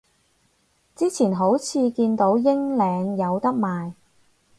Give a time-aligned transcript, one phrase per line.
[0.95, 3.93] 之前好似見到英領有得賣